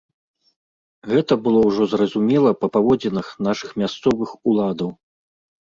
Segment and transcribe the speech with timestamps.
[1.11, 4.89] Гэта было ўжо зразумела па паводзінах нашых мясцовых уладаў.